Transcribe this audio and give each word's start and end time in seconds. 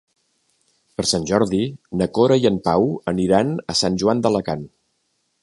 Per 0.99 1.03
Sant 1.09 1.27
Jordi 1.31 1.59
na 2.01 2.07
Cora 2.19 2.39
i 2.45 2.49
en 2.51 2.59
Pau 2.69 2.89
aniran 3.13 3.53
a 3.75 3.77
Sant 3.83 4.01
Joan 4.05 4.27
d'Alacant. 4.27 4.67